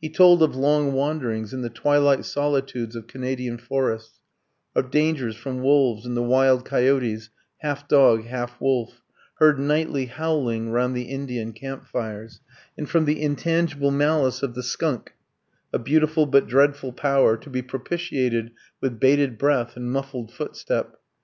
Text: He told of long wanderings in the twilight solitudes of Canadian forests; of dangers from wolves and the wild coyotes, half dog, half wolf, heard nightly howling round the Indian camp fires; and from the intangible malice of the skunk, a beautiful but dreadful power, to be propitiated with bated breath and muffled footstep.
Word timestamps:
He 0.00 0.08
told 0.08 0.44
of 0.44 0.54
long 0.54 0.92
wanderings 0.92 1.52
in 1.52 1.62
the 1.62 1.68
twilight 1.70 2.24
solitudes 2.24 2.94
of 2.94 3.08
Canadian 3.08 3.58
forests; 3.58 4.20
of 4.76 4.92
dangers 4.92 5.34
from 5.34 5.60
wolves 5.60 6.06
and 6.06 6.16
the 6.16 6.22
wild 6.22 6.64
coyotes, 6.64 7.30
half 7.58 7.88
dog, 7.88 8.26
half 8.26 8.60
wolf, 8.60 9.02
heard 9.40 9.58
nightly 9.58 10.04
howling 10.06 10.70
round 10.70 10.96
the 10.96 11.10
Indian 11.10 11.52
camp 11.52 11.84
fires; 11.84 12.38
and 12.78 12.88
from 12.88 13.06
the 13.06 13.20
intangible 13.20 13.90
malice 13.90 14.40
of 14.40 14.54
the 14.54 14.62
skunk, 14.62 15.14
a 15.72 15.80
beautiful 15.80 16.26
but 16.26 16.46
dreadful 16.46 16.92
power, 16.92 17.36
to 17.36 17.50
be 17.50 17.60
propitiated 17.60 18.52
with 18.80 19.00
bated 19.00 19.36
breath 19.36 19.74
and 19.76 19.90
muffled 19.90 20.32
footstep. 20.32 20.94